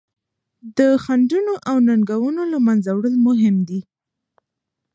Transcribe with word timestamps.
د 0.77 0.79
خنډونو 1.03 1.53
او 1.69 1.75
ننګونو 1.87 2.41
له 2.51 2.57
منځه 2.67 2.89
وړل 2.93 3.15
مهم 3.27 3.55
دي. 3.67 3.79